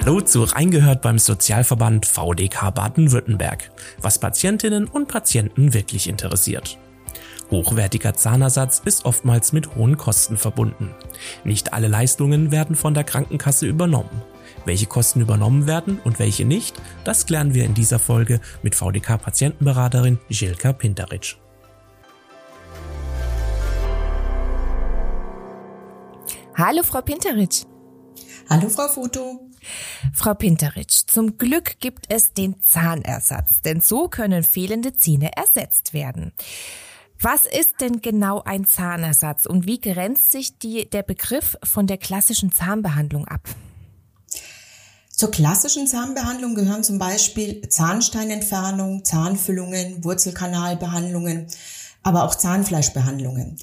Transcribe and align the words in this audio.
Hallo 0.00 0.20
zu 0.20 0.44
Reingehört 0.44 1.02
beim 1.02 1.18
Sozialverband 1.18 2.06
VDK 2.06 2.72
Baden-Württemberg, 2.72 3.72
was 4.00 4.20
Patientinnen 4.20 4.86
und 4.86 5.08
Patienten 5.08 5.74
wirklich 5.74 6.08
interessiert. 6.08 6.78
Hochwertiger 7.50 8.14
Zahnersatz 8.14 8.80
ist 8.84 9.06
oftmals 9.06 9.52
mit 9.52 9.74
hohen 9.74 9.96
Kosten 9.96 10.36
verbunden. 10.36 10.94
Nicht 11.42 11.72
alle 11.72 11.88
Leistungen 11.88 12.52
werden 12.52 12.76
von 12.76 12.94
der 12.94 13.02
Krankenkasse 13.02 13.66
übernommen. 13.66 14.22
Welche 14.64 14.86
Kosten 14.86 15.20
übernommen 15.20 15.66
werden 15.66 15.98
und 16.04 16.20
welche 16.20 16.44
nicht, 16.44 16.80
das 17.02 17.26
klären 17.26 17.52
wir 17.52 17.64
in 17.64 17.74
dieser 17.74 17.98
Folge 17.98 18.40
mit 18.62 18.76
VDK-Patientenberaterin 18.76 20.20
Jilka 20.28 20.74
Pinteric. 20.74 21.38
Hallo 26.54 26.84
Frau 26.84 27.02
Pinteric. 27.02 27.66
Hallo 28.48 28.68
Frau 28.68 28.86
Foto. 28.86 29.47
Frau 30.12 30.34
Pinteric, 30.34 30.90
zum 30.90 31.38
Glück 31.38 31.80
gibt 31.80 32.06
es 32.08 32.32
den 32.32 32.60
Zahnersatz, 32.60 33.62
denn 33.62 33.80
so 33.80 34.08
können 34.08 34.42
fehlende 34.42 34.94
Zähne 34.94 35.30
ersetzt 35.36 35.92
werden. 35.92 36.32
Was 37.20 37.46
ist 37.46 37.80
denn 37.80 38.00
genau 38.00 38.42
ein 38.44 38.64
Zahnersatz 38.64 39.44
und 39.44 39.66
wie 39.66 39.80
grenzt 39.80 40.30
sich 40.30 40.58
die, 40.58 40.88
der 40.88 41.02
Begriff 41.02 41.56
von 41.64 41.88
der 41.88 41.98
klassischen 41.98 42.52
Zahnbehandlung 42.52 43.26
ab? 43.26 43.48
Zur 45.10 45.32
klassischen 45.32 45.88
Zahnbehandlung 45.88 46.54
gehören 46.54 46.84
zum 46.84 47.00
Beispiel 47.00 47.68
Zahnsteinentfernung, 47.68 49.04
Zahnfüllungen, 49.04 50.04
Wurzelkanalbehandlungen, 50.04 51.48
aber 52.04 52.22
auch 52.22 52.36
Zahnfleischbehandlungen. 52.36 53.58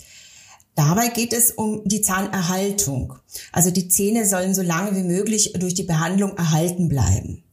Dabei 0.75 1.07
geht 1.07 1.31
es 1.31 1.51
um 1.51 1.81
die 1.85 2.01
Zahnerhaltung. 2.01 3.13
Also 3.53 3.71
die 3.71 3.87
Zähne 3.87 4.25
sollen 4.25 4.53
so 4.53 4.61
lange 4.61 4.95
wie 4.95 5.03
möglich 5.03 5.53
durch 5.57 5.73
die 5.73 5.83
Behandlung 5.83 6.37
erhalten 6.37 6.89
bleiben. 6.89 7.43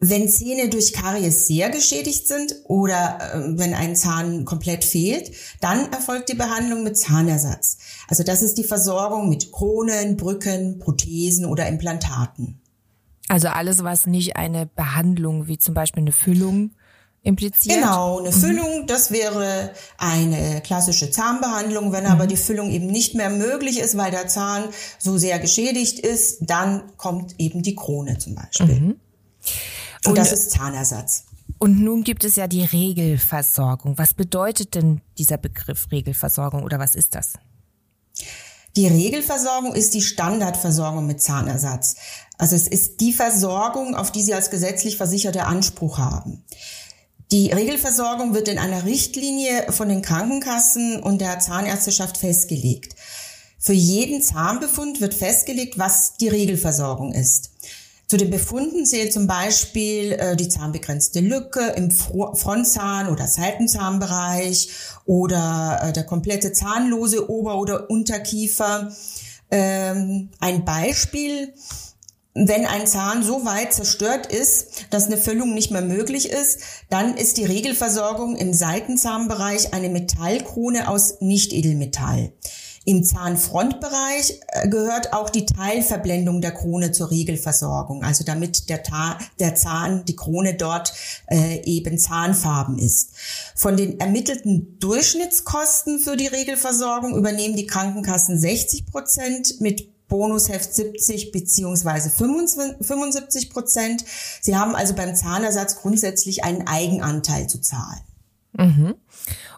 Wenn 0.00 0.28
Zähne 0.28 0.68
durch 0.68 0.92
Karies 0.92 1.46
sehr 1.46 1.70
geschädigt 1.70 2.26
sind 2.26 2.54
oder 2.64 3.18
äh, 3.20 3.58
wenn 3.58 3.74
ein 3.74 3.96
Zahn 3.96 4.44
komplett 4.44 4.84
fehlt, 4.84 5.32
dann 5.60 5.92
erfolgt 5.92 6.28
die 6.28 6.36
Behandlung 6.36 6.84
mit 6.84 6.96
Zahnersatz. 6.96 7.78
Also 8.08 8.22
das 8.22 8.42
ist 8.42 8.58
die 8.58 8.64
Versorgung 8.64 9.28
mit 9.28 9.50
Kronen, 9.52 10.16
Brücken, 10.16 10.78
Prothesen 10.78 11.46
oder 11.46 11.66
Implantaten. 11.68 12.60
Also 13.28 13.48
alles, 13.48 13.84
was 13.84 14.06
nicht 14.06 14.36
eine 14.36 14.66
Behandlung 14.66 15.48
wie 15.48 15.58
zum 15.58 15.74
Beispiel 15.74 16.02
eine 16.02 16.12
Füllung 16.12 16.72
impliziert? 17.22 17.76
Genau, 17.76 18.18
eine 18.18 18.30
mhm. 18.30 18.40
Füllung, 18.40 18.86
das 18.86 19.10
wäre 19.10 19.72
eine 19.96 20.60
klassische 20.62 21.10
Zahnbehandlung. 21.10 21.92
Wenn 21.92 22.04
mhm. 22.04 22.10
aber 22.10 22.26
die 22.26 22.36
Füllung 22.36 22.70
eben 22.70 22.86
nicht 22.86 23.14
mehr 23.14 23.30
möglich 23.30 23.78
ist, 23.78 23.96
weil 23.96 24.10
der 24.10 24.28
Zahn 24.28 24.64
so 24.98 25.18
sehr 25.18 25.38
geschädigt 25.38 25.98
ist, 25.98 26.38
dann 26.42 26.96
kommt 26.96 27.34
eben 27.38 27.62
die 27.62 27.74
Krone 27.74 28.18
zum 28.18 28.34
Beispiel. 28.34 28.80
Mhm. 28.80 29.00
Und, 30.04 30.10
Und 30.10 30.18
das 30.18 30.32
ist 30.32 30.50
Zahnersatz. 30.50 31.24
Und 31.58 31.80
nun 31.80 32.04
gibt 32.04 32.24
es 32.24 32.36
ja 32.36 32.46
die 32.46 32.64
Regelversorgung. 32.64 33.98
Was 33.98 34.14
bedeutet 34.14 34.74
denn 34.74 35.00
dieser 35.18 35.38
Begriff 35.38 35.88
Regelversorgung 35.90 36.62
oder 36.62 36.78
was 36.78 36.94
ist 36.94 37.14
das? 37.14 37.34
Die 38.76 38.86
Regelversorgung 38.86 39.74
ist 39.74 39.94
die 39.94 40.02
Standardversorgung 40.02 41.06
mit 41.06 41.20
Zahnersatz. 41.20 41.96
Also 42.36 42.54
es 42.54 42.68
ist 42.68 43.00
die 43.00 43.12
Versorgung, 43.12 43.96
auf 43.96 44.12
die 44.12 44.22
Sie 44.22 44.34
als 44.34 44.50
gesetzlich 44.50 44.96
Versicherte 44.96 45.46
Anspruch 45.46 45.98
haben. 45.98 46.44
Die 47.30 47.52
Regelversorgung 47.52 48.32
wird 48.32 48.48
in 48.48 48.58
einer 48.58 48.86
Richtlinie 48.86 49.70
von 49.70 49.90
den 49.90 50.00
Krankenkassen 50.00 51.02
und 51.02 51.20
der 51.20 51.40
Zahnärzteschaft 51.40 52.16
festgelegt. 52.16 52.96
Für 53.58 53.74
jeden 53.74 54.22
Zahnbefund 54.22 55.02
wird 55.02 55.12
festgelegt, 55.12 55.78
was 55.78 56.16
die 56.16 56.28
Regelversorgung 56.28 57.12
ist. 57.12 57.50
Zu 58.06 58.16
den 58.16 58.30
Befunden 58.30 58.86
zählt 58.86 59.12
zum 59.12 59.26
Beispiel 59.26 60.12
äh, 60.12 60.36
die 60.36 60.48
zahnbegrenzte 60.48 61.20
Lücke 61.20 61.60
im 61.76 61.90
Frontzahn- 61.90 63.10
oder 63.10 63.26
Seitenzahnbereich 63.26 64.70
oder 65.04 65.80
äh, 65.82 65.92
der 65.92 66.04
komplette 66.04 66.54
zahnlose 66.54 67.28
Ober- 67.28 67.58
oder 67.58 67.90
Unterkiefer. 67.90 68.90
Ähm, 69.50 70.30
ein 70.40 70.64
Beispiel 70.64 71.52
wenn 72.46 72.66
ein 72.66 72.86
Zahn 72.86 73.22
so 73.22 73.44
weit 73.44 73.72
zerstört 73.72 74.26
ist, 74.26 74.86
dass 74.90 75.06
eine 75.06 75.16
Füllung 75.16 75.54
nicht 75.54 75.70
mehr 75.70 75.82
möglich 75.82 76.30
ist, 76.30 76.60
dann 76.88 77.16
ist 77.16 77.36
die 77.36 77.44
Regelversorgung 77.44 78.36
im 78.36 78.54
Seitenzahnbereich 78.54 79.74
eine 79.74 79.88
Metallkrone 79.88 80.88
aus 80.88 81.20
Nicht-Edelmetall. 81.20 82.32
Im 82.84 83.04
Zahnfrontbereich 83.04 84.40
äh, 84.46 84.68
gehört 84.68 85.12
auch 85.12 85.28
die 85.28 85.44
Teilverblendung 85.44 86.40
der 86.40 86.52
Krone 86.52 86.90
zur 86.92 87.10
Regelversorgung, 87.10 88.02
also 88.02 88.24
damit 88.24 88.70
der, 88.70 88.82
Ta 88.82 89.18
der 89.38 89.54
Zahn, 89.56 90.06
die 90.06 90.16
Krone 90.16 90.54
dort 90.54 90.94
äh, 91.26 91.60
eben 91.64 91.98
zahnfarben 91.98 92.78
ist. 92.78 93.10
Von 93.54 93.76
den 93.76 94.00
ermittelten 94.00 94.78
Durchschnittskosten 94.78 95.98
für 95.98 96.16
die 96.16 96.28
Regelversorgung 96.28 97.14
übernehmen 97.14 97.56
die 97.56 97.66
Krankenkassen 97.66 98.40
60 98.40 98.86
Prozent 98.86 99.60
mit 99.60 99.97
Bonusheft 100.08 100.74
70 100.74 101.32
beziehungsweise 101.32 102.10
75 102.10 103.50
Prozent. 103.50 104.04
Sie 104.40 104.56
haben 104.56 104.74
also 104.74 104.94
beim 104.94 105.14
Zahnersatz 105.14 105.76
grundsätzlich 105.76 106.44
einen 106.44 106.66
Eigenanteil 106.66 107.48
zu 107.48 107.60
zahlen. 107.60 108.00
Mhm. 108.54 108.94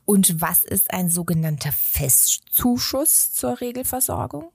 Und 0.05 0.41
was 0.41 0.65
ist 0.65 0.93
ein 0.93 1.09
sogenannter 1.09 1.71
Festzuschuss 1.73 3.33
zur 3.33 3.61
Regelversorgung? 3.61 4.51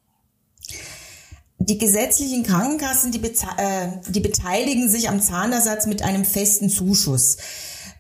Die 1.60 1.78
gesetzlichen 1.78 2.44
Krankenkassen, 2.44 3.12
die, 3.12 3.24
äh, 3.24 3.88
die 4.10 4.20
beteiligen 4.20 4.90
sich 4.90 5.08
am 5.08 5.22
Zahnersatz 5.22 5.86
mit 5.88 6.02
einem 6.02 6.26
festen 6.26 6.70
Zuschuss. 6.70 7.38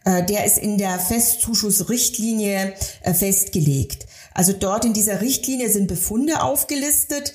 Äh, 0.04 0.26
der 0.26 0.46
ist 0.46 0.58
in 0.58 0.78
der 0.78 1.00
Festzuschussrichtlinie 1.00 2.76
äh, 3.02 3.14
festgelegt. 3.14 4.06
Also 4.34 4.52
dort 4.52 4.84
in 4.84 4.94
dieser 4.94 5.22
Richtlinie 5.22 5.70
sind 5.70 5.88
Befunde 5.88 6.44
aufgelistet, 6.44 7.34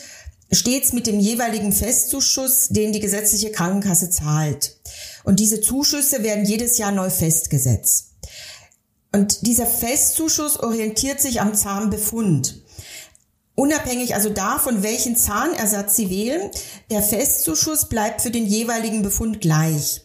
stets 0.53 0.93
mit 0.93 1.07
dem 1.07 1.21
jeweiligen 1.21 1.73
Festzuschuss, 1.73 2.69
den 2.69 2.93
die 2.93 3.01
gesetzliche 3.01 3.53
Krankenkasse 3.53 4.11
zahlt. 4.11 4.77
Und 5.25 5.41
diese 5.41 5.61
Zuschüsse 5.61 6.23
werden 6.23 6.45
jedes 6.45 6.79
Jahr 6.79 6.93
neu 6.93 7.11
festgesetzt. 7.11 8.15
Und 9.13 9.47
dieser 9.47 9.67
Festzuschuss 9.67 10.59
orientiert 10.59 11.21
sich 11.21 11.41
am 11.41 11.55
Zahnbefund. 11.55 12.63
Unabhängig 13.55 14.15
also 14.15 14.31
davon, 14.31 14.83
welchen 14.83 15.17
Zahnersatz 15.17 15.97
Sie 15.97 16.09
wählen, 16.09 16.51
der 16.91 17.03
Festzuschuss 17.03 17.89
bleibt 17.89 18.23
für 18.23 18.31
den 18.31 18.47
jeweiligen 18.47 19.03
Befund 19.03 19.41
gleich. 19.41 20.03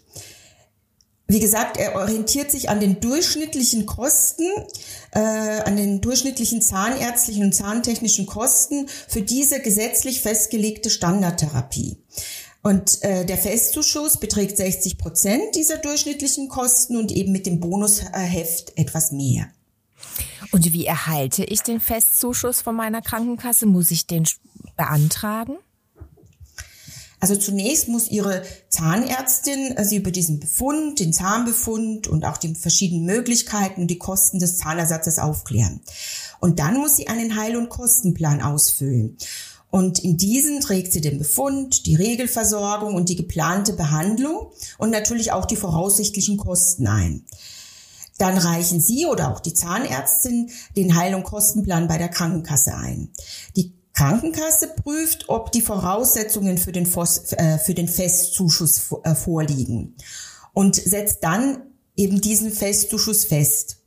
Wie 1.27 1.39
gesagt, 1.39 1.77
er 1.77 1.95
orientiert 1.95 2.51
sich 2.51 2.69
an 2.69 2.79
den 2.79 2.99
durchschnittlichen 2.99 3.87
Kosten, 3.87 4.47
äh, 5.11 5.19
an 5.19 5.75
den 5.75 5.99
durchschnittlichen 5.99 6.61
zahnärztlichen 6.61 7.45
und 7.45 7.53
zahntechnischen 7.53 8.27
Kosten 8.27 8.87
für 9.07 9.23
diese 9.23 9.59
gesetzlich 9.59 10.21
festgelegte 10.21 10.91
Standardtherapie. 10.91 11.97
Und 12.61 13.03
äh, 13.03 13.25
der 13.25 13.37
Festzuschuss 13.37 14.17
beträgt 14.19 14.57
60 14.57 14.97
Prozent 14.97 15.55
dieser 15.55 15.77
durchschnittlichen 15.77 16.47
Kosten 16.47 16.97
und 16.97 17.11
eben 17.11 17.31
mit 17.31 17.45
dem 17.47 17.59
Bonusheft 17.59 18.77
etwas 18.77 19.11
mehr. 19.11 19.47
Und 20.51 20.71
wie 20.73 20.85
erhalte 20.85 21.43
ich 21.43 21.61
den 21.61 21.79
Festzuschuss 21.79 22.61
von 22.61 22.75
meiner 22.75 23.01
Krankenkasse? 23.01 23.65
Muss 23.65 23.91
ich 23.91 24.05
den 24.07 24.27
beantragen? 24.77 25.57
Also 27.25 27.37
zunächst 27.37 27.87
muss 27.87 28.11
Ihre 28.11 28.43
Zahnärztin 28.69 29.73
Sie 29.81 29.95
über 29.95 30.11
diesen 30.11 30.39
Befund, 30.39 30.99
den 30.99 31.11
Zahnbefund 31.11 32.07
und 32.07 32.23
auch 32.23 32.37
die 32.37 32.53
verschiedenen 32.53 33.03
Möglichkeiten 33.03 33.81
und 33.81 33.87
die 33.87 33.97
Kosten 33.97 34.37
des 34.37 34.59
Zahnersatzes 34.59 35.17
aufklären. 35.17 35.81
Und 36.39 36.59
dann 36.59 36.77
muss 36.77 36.97
sie 36.97 37.07
einen 37.07 37.35
Heil- 37.35 37.57
und 37.57 37.69
Kostenplan 37.69 38.43
ausfüllen. 38.43 39.17
Und 39.71 39.97
in 39.97 40.17
diesen 40.17 40.61
trägt 40.61 40.93
sie 40.93 41.01
den 41.01 41.17
Befund, 41.17 41.87
die 41.87 41.95
Regelversorgung 41.95 42.93
und 42.93 43.09
die 43.09 43.15
geplante 43.15 43.73
Behandlung 43.73 44.51
und 44.77 44.91
natürlich 44.91 45.31
auch 45.31 45.45
die 45.45 45.55
voraussichtlichen 45.55 46.37
Kosten 46.37 46.85
ein. 46.85 47.25
Dann 48.19 48.37
reichen 48.37 48.79
Sie 48.79 49.07
oder 49.07 49.33
auch 49.33 49.39
die 49.39 49.55
Zahnärztin 49.55 50.51
den 50.77 50.95
Heil- 50.95 51.15
und 51.15 51.23
Kostenplan 51.23 51.87
bei 51.87 51.97
der 51.97 52.09
Krankenkasse 52.09 52.75
ein. 52.75 53.09
Die 53.55 53.74
Krankenkasse 53.95 54.67
prüft, 54.67 55.29
ob 55.29 55.51
die 55.51 55.61
Voraussetzungen 55.61 56.57
für 56.57 56.71
den, 56.71 56.85
Fos, 56.85 57.31
äh, 57.33 57.57
für 57.57 57.73
den 57.73 57.87
Festzuschuss 57.87 58.91
äh, 59.03 59.15
vorliegen 59.15 59.95
und 60.53 60.75
setzt 60.75 61.23
dann 61.23 61.63
eben 61.95 62.19
diesen 62.19 62.51
Festzuschuss 62.51 63.25
fest. 63.25 63.77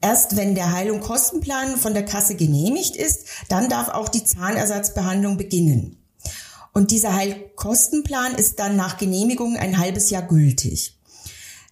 Erst 0.00 0.36
wenn 0.36 0.54
der 0.54 0.72
Heil- 0.72 0.92
und 0.92 1.00
Kostenplan 1.00 1.76
von 1.76 1.94
der 1.94 2.04
Kasse 2.04 2.36
genehmigt 2.36 2.96
ist, 2.96 3.26
dann 3.48 3.68
darf 3.68 3.88
auch 3.88 4.08
die 4.08 4.24
Zahnersatzbehandlung 4.24 5.36
beginnen. 5.36 5.96
Und 6.72 6.92
dieser 6.92 7.14
Heilkostenplan 7.14 8.36
ist 8.36 8.60
dann 8.60 8.76
nach 8.76 8.96
Genehmigung 8.96 9.56
ein 9.56 9.78
halbes 9.78 10.10
Jahr 10.10 10.22
gültig. 10.22 10.96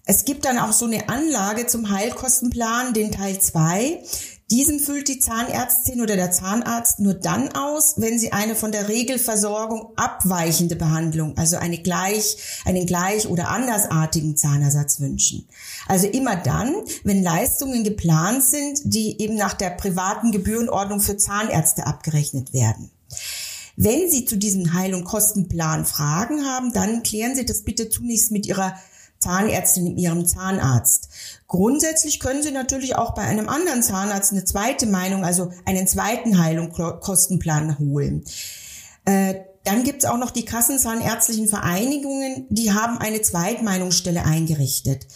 Es 0.05 0.25
gibt 0.25 0.45
dann 0.45 0.59
auch 0.59 0.73
so 0.73 0.87
eine 0.87 1.09
Anlage 1.09 1.67
zum 1.67 1.91
Heilkostenplan, 1.91 2.93
den 2.93 3.13
Teil 3.13 3.41
2, 3.41 4.03
Diesen 4.51 4.81
füllt 4.81 5.09
die 5.09 5.19
Zahnärztin 5.19 6.01
oder 6.01 6.17
der 6.17 6.33
Zahnarzt 6.33 7.01
nur 7.01 7.13
dann 7.13 7.55
aus, 7.55 7.95
wenn 7.99 8.19
sie 8.19 8.33
eine 8.33 8.57
von 8.57 8.73
der 8.73 8.89
Regelversorgung 8.89 9.93
abweichende 9.97 10.75
Behandlung, 10.75 11.37
also 11.37 11.59
eine 11.59 11.77
gleich, 11.77 12.39
einen 12.65 12.87
gleich 12.87 13.29
oder 13.29 13.51
andersartigen 13.51 14.39
Zahnersatz 14.39 15.01
wünschen. 15.01 15.47
Also 15.87 16.07
immer 16.07 16.35
dann, 16.37 16.75
wenn 17.05 17.23
Leistungen 17.23 17.85
geplant 17.85 18.43
sind, 18.43 18.81
die 18.85 19.21
eben 19.21 19.37
nach 19.37 19.53
der 19.53 19.71
privaten 19.71 20.33
Gebührenordnung 20.33 21.01
für 21.01 21.19
Zahnärzte 21.19 21.87
abgerechnet 21.87 22.55
werden. 22.55 22.91
Wenn 23.77 24.11
Sie 24.11 24.25
zu 24.25 24.39
diesem 24.39 24.73
Heil- 24.73 24.95
und 24.95 25.05
Kostenplan 25.05 25.85
Fragen 25.85 26.47
haben, 26.47 26.73
dann 26.73 27.03
klären 27.03 27.37
Sie 27.37 27.45
das 27.45 27.65
bitte 27.65 27.91
zunächst 27.91 28.33
mit 28.33 28.47
Ihrer 28.47 28.75
Zahnärztin, 29.19 29.97
Ihrem 29.97 30.27
Zahnarzt. 30.27 31.09
Grundsätzlich 31.47 32.21
können 32.21 32.43
Sie 32.43 32.53
natürlich 32.53 32.97
auch 32.97 33.15
bei 33.15 33.23
einem 33.23 33.49
anderen 33.49 33.83
Zahnarzt 33.83 34.33
eine 34.33 34.45
zweite 34.45 34.87
Meinung, 34.87 35.25
also 35.25 35.53
einen 35.65 35.87
zweiten 35.87 36.39
Heil- 36.39 36.59
und 36.59 36.73
Kostenplan 36.73 37.79
holen. 37.79 38.25
Äh, 39.05 39.35
dann 39.65 39.83
gibt 39.85 40.03
es 40.03 40.09
auch 40.09 40.19
noch 40.19 40.31
die 40.31 40.45
Kassenzahnärztlichen 40.45 41.49
Vereinigungen, 41.49 42.47
die 42.49 42.73
haben 42.73 42.99
eine 42.99 43.21
Zweitmeinungsstelle 43.21 44.25
eingerichtet. 44.25 45.07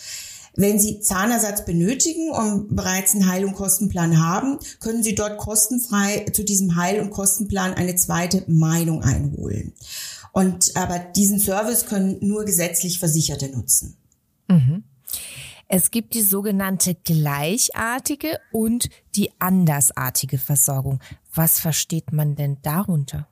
Wenn 0.55 0.79
Sie 0.79 1.01
Zahnersatz 1.01 1.65
benötigen 1.65 2.31
und 2.31 2.77
bereits 2.77 3.15
einen 3.15 3.31
Heil- 3.31 3.47
und 3.47 3.55
Kostenplan 3.55 4.23
haben, 4.23 4.59
können 4.81 5.03
Sie 5.03 5.15
dort 5.15 5.39
kostenfrei 5.39 6.27
zu 6.33 6.45
diesem 6.45 6.77
Heil- 6.77 7.01
und 7.01 7.11
Kostenplan 7.11 7.73
eine 7.73 7.97
zweite 7.97 8.45
Meinung 8.49 9.03
einholen. 9.03 9.73
Und 10.33 10.77
aber 10.77 10.99
diesen 10.99 11.39
Service 11.39 11.87
können 11.87 12.19
nur 12.21 12.45
gesetzlich 12.45 12.99
Versicherte 12.99 13.49
nutzen. 13.49 13.97
Mhm. 14.49 14.85
Es 15.69 15.91
gibt 15.91 16.15
die 16.15 16.23
sogenannte 16.23 16.95
gleichartige 16.95 18.39
und 18.51 18.91
die 19.15 19.31
andersartige 19.39 20.37
Versorgung. 20.39 21.01
Was 21.35 21.61
versteht 21.61 22.13
man 22.13 22.35
denn 22.35 22.59
darunter? 22.63 23.27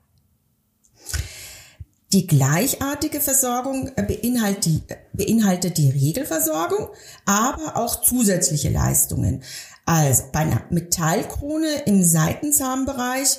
Die 2.13 2.27
gleichartige 2.27 3.21
Versorgung 3.21 3.93
beinhaltet 3.95 4.65
die, 4.65 4.83
beinhaltet 5.13 5.79
die 5.79 5.91
Regelversorgung, 5.91 6.89
aber 7.25 7.77
auch 7.77 8.01
zusätzliche 8.01 8.71
Leistungen. 8.71 9.43
Also 9.85 10.25
bei 10.33 10.41
einer 10.41 10.63
Metallkrone 10.71 11.83
im 11.87 12.03
Seitenzahnbereich 12.03 13.39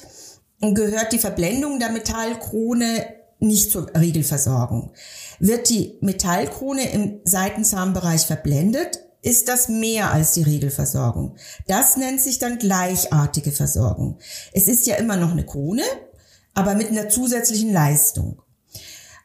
gehört 0.62 1.12
die 1.12 1.18
Verblendung 1.18 1.80
der 1.80 1.92
Metallkrone 1.92 3.21
nicht 3.42 3.72
zur 3.72 3.94
Regelversorgung. 3.96 4.94
Wird 5.40 5.70
die 5.70 5.98
Metallkrone 6.02 6.92
im 6.92 7.20
Seitenzahnbereich 7.26 8.26
verblendet, 8.26 9.00
ist 9.22 9.50
das 9.50 9.68
mehr 9.68 10.12
als 10.12 10.34
die 10.34 10.44
Regelversorgung. 10.44 11.36
Das 11.68 11.98
nennt 11.98 12.22
sich 12.22 12.40
dann 12.40 12.58
gleichartige 12.58 13.52
Versorgung. 13.52 14.20
Es 14.54 14.68
ist 14.68 14.88
ja 14.88 14.96
immer 14.96 15.18
noch 15.18 15.32
eine 15.32 15.46
Krone, 15.46 15.84
aber 16.54 16.76
mit 16.76 16.90
einer 16.90 17.10
zusätzlichen 17.10 17.72
Leistung. 17.72 18.42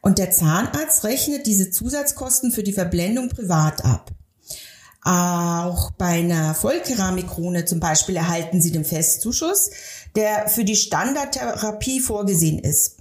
Und 0.01 0.19
der 0.19 0.31
Zahnarzt 0.31 1.03
rechnet 1.03 1.47
diese 1.47 1.71
Zusatzkosten 1.71 2.51
für 2.51 2.63
die 2.63 2.73
Verblendung 2.73 3.29
privat 3.29 3.83
ab. 3.83 4.11
Auch 5.03 5.91
bei 5.91 6.19
einer 6.19 6.53
Vollkeramikkrone 6.53 7.65
zum 7.65 7.79
Beispiel 7.79 8.17
erhalten 8.17 8.61
Sie 8.61 8.71
den 8.71 8.83
Festzuschuss, 8.83 9.69
der 10.15 10.49
für 10.49 10.65
die 10.65 10.75
Standardtherapie 10.75 12.01
vorgesehen 12.01 12.59
ist. 12.59 12.97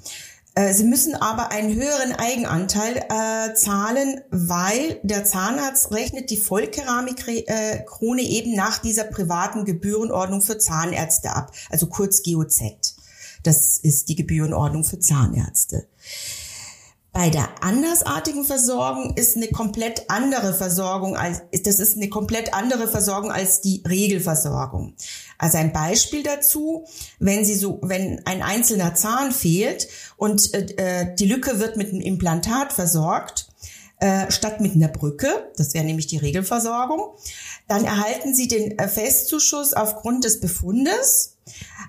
Äh, 0.56 0.72
Sie 0.72 0.84
müssen 0.84 1.14
aber 1.14 1.52
einen 1.52 1.74
höheren 1.74 2.12
Eigenanteil 2.12 2.96
äh, 2.96 3.54
zahlen, 3.54 4.22
weil 4.30 4.98
der 5.02 5.24
Zahnarzt 5.24 5.92
rechnet 5.92 6.30
die 6.30 6.38
Vollkeramikkrone 6.38 8.22
äh, 8.22 8.38
eben 8.38 8.56
nach 8.56 8.78
dieser 8.78 9.04
privaten 9.04 9.64
Gebührenordnung 9.64 10.40
für 10.40 10.58
Zahnärzte 10.58 11.30
ab, 11.30 11.52
also 11.70 11.86
kurz 11.86 12.22
GOZ. 12.22 12.96
Das 13.42 13.78
ist 13.78 14.08
die 14.08 14.16
Gebührenordnung 14.16 14.82
für 14.82 14.98
Zahnärzte. 14.98 15.86
Bei 17.16 17.30
der 17.30 17.48
andersartigen 17.62 18.44
Versorgung 18.44 19.16
ist 19.16 19.36
eine 19.36 19.48
komplett 19.48 20.10
andere 20.10 20.52
Versorgung 20.52 21.16
als, 21.16 21.40
das 21.64 21.80
ist 21.80 21.96
eine 21.96 22.10
komplett 22.10 22.52
andere 22.52 22.88
Versorgung 22.88 23.32
als 23.32 23.62
die 23.62 23.82
Regelversorgung. 23.88 24.92
Also 25.38 25.56
ein 25.56 25.72
Beispiel 25.72 26.22
dazu, 26.22 26.86
wenn 27.18 27.42
Sie 27.46 27.54
so, 27.54 27.78
wenn 27.80 28.20
ein 28.26 28.42
einzelner 28.42 28.94
Zahn 28.94 29.32
fehlt 29.32 29.88
und 30.18 30.52
äh, 30.52 31.14
die 31.14 31.24
Lücke 31.24 31.58
wird 31.58 31.78
mit 31.78 31.88
einem 31.88 32.02
Implantat 32.02 32.74
versorgt, 32.74 33.48
äh, 33.98 34.30
statt 34.30 34.60
mit 34.60 34.74
einer 34.74 34.88
Brücke, 34.88 35.50
das 35.56 35.72
wäre 35.72 35.86
nämlich 35.86 36.08
die 36.08 36.18
Regelversorgung, 36.18 37.16
dann 37.66 37.86
erhalten 37.86 38.34
Sie 38.34 38.46
den 38.46 38.78
äh, 38.78 38.88
Festzuschuss 38.88 39.72
aufgrund 39.72 40.24
des 40.24 40.38
Befundes 40.38 41.38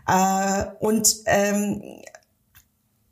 äh, 0.07 0.63
und 0.79 1.17
ähm, 1.25 1.81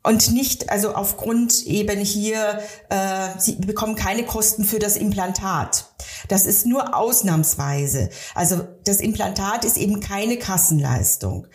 und 0.06 0.32
nicht, 0.32 0.70
also 0.70 0.94
aufgrund 0.94 1.66
eben 1.66 1.98
hier, 1.98 2.62
äh, 2.90 3.28
sie 3.38 3.56
bekommen 3.56 3.96
keine 3.96 4.24
Kosten 4.24 4.64
für 4.64 4.78
das 4.78 4.96
Implantat. 4.96 5.86
Das 6.28 6.46
ist 6.46 6.64
nur 6.64 6.96
ausnahmsweise. 6.96 8.10
Also 8.36 8.60
das 8.84 8.98
Implantat 8.98 9.64
ist 9.64 9.76
eben 9.76 9.98
keine 9.98 10.36
Kassenleistung. 10.36 11.48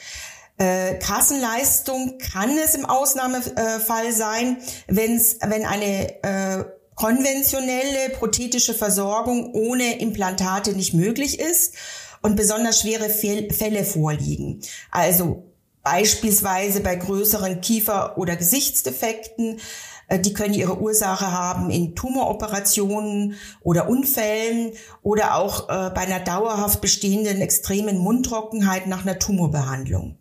Äh, 0.57 0.95
Kassenleistung 0.95 2.17
kann 2.17 2.57
es 2.57 2.75
im 2.75 2.85
Ausnahmefall 2.85 4.11
sein, 4.11 4.57
wenn's, 4.87 5.37
wenn 5.41 5.65
eine 5.65 6.21
äh, 6.21 6.65
konventionelle 6.95 8.09
prothetische 8.17 8.73
Versorgung 8.73 9.53
ohne 9.53 10.01
Implantate 10.01 10.73
nicht 10.73 10.93
möglich 10.93 11.39
ist 11.39 11.75
und 12.21 12.35
besonders 12.35 12.81
schwere 12.81 13.09
Fälle 13.09 13.85
vorliegen. 13.85 14.59
Also 14.91 15.50
Beispielsweise 15.83 16.81
bei 16.81 16.95
größeren 16.95 17.61
Kiefer- 17.61 18.17
oder 18.17 18.35
Gesichtsdefekten. 18.35 19.59
Äh, 20.07 20.19
die 20.19 20.33
können 20.33 20.53
ihre 20.53 20.79
Ursache 20.79 21.31
haben 21.31 21.69
in 21.71 21.95
Tumoroperationen 21.95 23.35
oder 23.61 23.89
Unfällen 23.89 24.73
oder 25.01 25.35
auch 25.35 25.69
äh, 25.69 25.89
bei 25.89 26.01
einer 26.01 26.19
dauerhaft 26.19 26.81
bestehenden 26.81 27.41
extremen 27.41 27.97
Mundtrockenheit 27.97 28.87
nach 28.87 29.01
einer 29.01 29.19
Tumorbehandlung. 29.19 30.17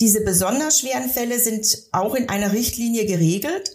Diese 0.00 0.22
besonders 0.22 0.80
schweren 0.80 1.10
Fälle 1.10 1.38
sind 1.38 1.88
auch 1.92 2.14
in 2.14 2.28
einer 2.28 2.52
Richtlinie 2.52 3.04
geregelt 3.04 3.72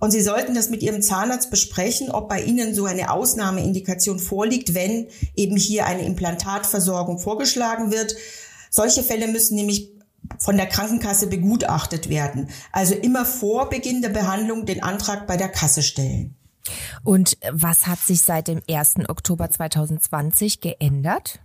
und 0.00 0.12
Sie 0.12 0.20
sollten 0.20 0.54
das 0.54 0.70
mit 0.70 0.82
Ihrem 0.82 1.02
Zahnarzt 1.02 1.50
besprechen, 1.50 2.10
ob 2.10 2.28
bei 2.28 2.40
Ihnen 2.42 2.74
so 2.74 2.84
eine 2.84 3.10
Ausnahmeindikation 3.10 4.18
vorliegt, 4.18 4.74
wenn 4.74 5.08
eben 5.36 5.56
hier 5.56 5.86
eine 5.86 6.04
Implantatversorgung 6.04 7.18
vorgeschlagen 7.18 7.90
wird. 7.90 8.14
Solche 8.70 9.02
Fälle 9.02 9.26
müssen 9.28 9.56
nämlich 9.56 9.97
von 10.38 10.56
der 10.56 10.66
Krankenkasse 10.66 11.28
begutachtet 11.28 12.08
werden. 12.08 12.48
Also 12.72 12.94
immer 12.94 13.24
vor 13.24 13.68
Beginn 13.68 14.02
der 14.02 14.10
Behandlung 14.10 14.66
den 14.66 14.82
Antrag 14.82 15.26
bei 15.26 15.36
der 15.36 15.48
Kasse 15.48 15.82
stellen. 15.82 16.34
Und 17.02 17.38
was 17.50 17.86
hat 17.86 17.98
sich 17.98 18.22
seit 18.22 18.48
dem 18.48 18.60
1. 18.68 19.08
Oktober 19.08 19.50
2020 19.50 20.60
geändert? 20.60 21.40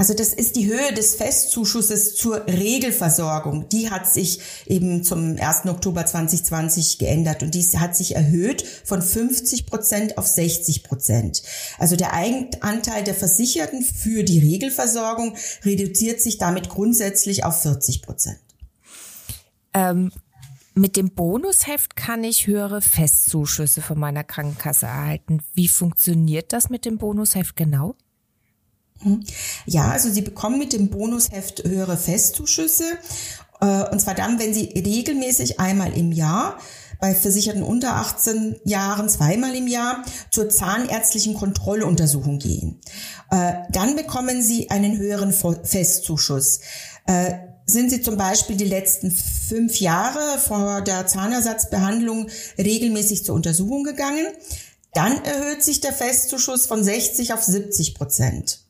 Also 0.00 0.14
das 0.14 0.32
ist 0.32 0.54
die 0.54 0.68
Höhe 0.68 0.94
des 0.94 1.16
Festzuschusses 1.16 2.14
zur 2.14 2.46
Regelversorgung. 2.46 3.68
Die 3.68 3.90
hat 3.90 4.06
sich 4.06 4.38
eben 4.66 5.02
zum 5.02 5.36
1. 5.36 5.66
Oktober 5.66 6.06
2020 6.06 6.98
geändert 6.98 7.42
und 7.42 7.52
dies 7.52 7.76
hat 7.78 7.96
sich 7.96 8.14
erhöht 8.14 8.64
von 8.84 9.02
50 9.02 9.66
Prozent 9.66 10.16
auf 10.16 10.28
60 10.28 10.84
Prozent. 10.84 11.42
Also 11.78 11.96
der 11.96 12.12
Eigenanteil 12.12 13.02
der 13.02 13.14
Versicherten 13.16 13.82
für 13.82 14.22
die 14.22 14.38
Regelversorgung 14.38 15.34
reduziert 15.64 16.20
sich 16.20 16.38
damit 16.38 16.68
grundsätzlich 16.68 17.44
auf 17.44 17.60
40 17.62 18.02
Prozent. 18.02 18.38
Ähm 19.74 20.12
mit 20.74 20.96
dem 20.96 21.10
Bonusheft 21.10 21.96
kann 21.96 22.22
ich 22.22 22.46
höhere 22.46 22.80
Festzuschüsse 22.80 23.82
von 23.82 23.98
meiner 23.98 24.22
Krankenkasse 24.22 24.86
erhalten. 24.86 25.40
Wie 25.54 25.66
funktioniert 25.66 26.52
das 26.52 26.70
mit 26.70 26.84
dem 26.84 26.98
Bonusheft 26.98 27.56
genau? 27.56 27.96
Hm. 29.02 29.24
Ja, 29.66 29.90
also 29.90 30.10
Sie 30.10 30.22
bekommen 30.22 30.58
mit 30.58 30.72
dem 30.72 30.88
Bonusheft 30.88 31.64
höhere 31.64 31.96
Festzuschüsse. 31.96 32.84
Äh, 33.60 33.90
und 33.90 34.00
zwar 34.00 34.14
dann, 34.14 34.38
wenn 34.38 34.54
Sie 34.54 34.72
regelmäßig 34.74 35.60
einmal 35.60 35.96
im 35.96 36.12
Jahr 36.12 36.58
bei 37.00 37.14
Versicherten 37.14 37.62
unter 37.62 37.94
18 37.94 38.56
Jahren 38.64 39.08
zweimal 39.08 39.54
im 39.54 39.68
Jahr 39.68 40.04
zur 40.30 40.48
zahnärztlichen 40.48 41.34
Kontrolluntersuchung 41.34 42.38
gehen. 42.38 42.80
Äh, 43.30 43.52
dann 43.70 43.94
bekommen 43.94 44.42
Sie 44.42 44.70
einen 44.70 44.98
höheren 44.98 45.32
Festzuschuss. 45.32 46.60
Äh, 47.06 47.34
sind 47.66 47.90
Sie 47.90 48.00
zum 48.00 48.16
Beispiel 48.16 48.56
die 48.56 48.64
letzten 48.64 49.10
fünf 49.10 49.78
Jahre 49.78 50.38
vor 50.38 50.80
der 50.80 51.06
Zahnersatzbehandlung 51.06 52.28
regelmäßig 52.56 53.24
zur 53.24 53.34
Untersuchung 53.34 53.84
gegangen, 53.84 54.26
dann 54.94 55.22
erhöht 55.22 55.62
sich 55.62 55.80
der 55.80 55.92
Festzuschuss 55.92 56.66
von 56.66 56.82
60 56.82 57.34
auf 57.34 57.42
70 57.42 57.94
Prozent. 57.94 58.67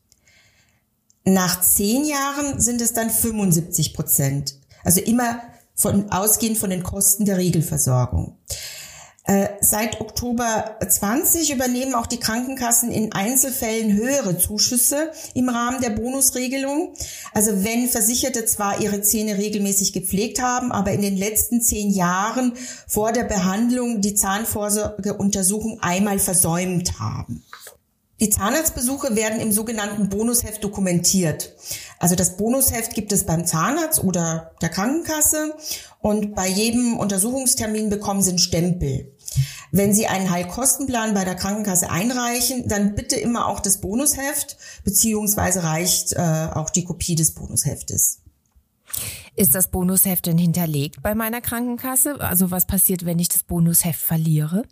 Nach 1.29 1.61
zehn 1.61 2.07
Jahren 2.07 2.59
sind 2.59 2.81
es 2.81 2.95
dann 2.95 3.11
75 3.11 3.93
Prozent. 3.93 4.55
Also 4.83 5.01
immer 5.01 5.43
von 5.75 6.11
ausgehend 6.11 6.57
von 6.57 6.71
den 6.71 6.83
Kosten 6.83 7.27
der 7.27 7.37
Regelversorgung. 7.37 8.39
Äh, 9.25 9.49
seit 9.61 10.01
Oktober 10.01 10.79
20 10.89 11.53
übernehmen 11.53 11.95
auch 11.95 12.07
die 12.07 12.19
Krankenkassen 12.19 12.91
in 12.91 13.13
Einzelfällen 13.13 13.93
höhere 13.93 14.39
Zuschüsse 14.39 15.13
im 15.35 15.51
Rahmen 15.51 15.83
der 15.83 15.91
Bonusregelung. 15.91 16.95
Also 17.35 17.63
wenn 17.63 17.89
Versicherte 17.89 18.47
zwar 18.47 18.81
ihre 18.81 19.03
Zähne 19.03 19.37
regelmäßig 19.37 19.93
gepflegt 19.93 20.41
haben, 20.41 20.73
aber 20.73 20.93
in 20.93 21.03
den 21.03 21.19
letzten 21.19 21.61
zehn 21.61 21.91
Jahren 21.91 22.55
vor 22.87 23.13
der 23.13 23.25
Behandlung 23.25 24.01
die 24.01 24.15
Zahnvorsorgeuntersuchung 24.15 25.79
einmal 25.83 26.19
versäumt 26.21 26.99
haben. 26.99 27.45
Die 28.21 28.31
Zahnarztbesuche 28.31 29.15
werden 29.15 29.41
im 29.41 29.53
sogenannten 29.53 30.09
Bonusheft 30.09 30.65
dokumentiert. 30.65 31.55
Also 32.01 32.17
das 32.17 32.37
Bonusheft 32.37 32.95
gibt 32.95 33.13
es 33.13 33.25
beim 33.25 33.47
Zahnarzt 33.47 34.03
oder 34.03 34.53
der 34.61 34.71
Krankenkasse 34.71 35.55
und 36.01 36.35
bei 36.35 36.49
jedem 36.49 36.97
Untersuchungstermin 36.97 37.91
bekommen 37.91 38.23
Sie 38.23 38.31
einen 38.31 38.39
Stempel. 38.39 39.13
Wenn 39.71 39.95
Sie 39.95 40.07
einen 40.07 40.31
Heilkostenplan 40.31 41.15
bei 41.15 41.25
der 41.25 41.37
Krankenkasse 41.37 41.91
einreichen, 41.91 42.67
dann 42.67 42.95
bitte 42.95 43.17
immer 43.17 43.47
auch 43.47 43.61
das 43.61 43.79
Bonusheft, 43.81 44.57
beziehungsweise 44.83 45.63
reicht 45.63 46.15
äh, 46.15 46.49
auch 46.55 46.71
die 46.71 46.85
Kopie 46.85 47.15
des 47.15 47.35
Bonusheftes. 47.35 48.21
Ist 49.37 49.55
das 49.55 49.69
Bonusheft 49.69 50.27
denn 50.27 50.39
hinterlegt 50.39 51.03
bei 51.03 51.15
meiner 51.15 51.41
Krankenkasse? 51.41 52.21
Also 52.21 52.51
was 52.51 52.67
passiert, 52.67 53.05
wenn 53.05 53.21
ich 53.21 53.29
das 53.29 53.45
Bonusheft 53.45 54.01
verliere? 54.01 54.65